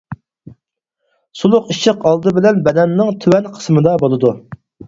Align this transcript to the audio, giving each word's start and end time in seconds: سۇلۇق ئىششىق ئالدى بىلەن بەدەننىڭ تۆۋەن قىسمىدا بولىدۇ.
سۇلۇق 1.41 1.69
ئىششىق 1.69 2.09
ئالدى 2.13 2.35
بىلەن 2.39 2.65
بەدەننىڭ 2.69 3.15
تۆۋەن 3.27 3.55
قىسمىدا 3.59 3.95
بولىدۇ. 4.07 4.35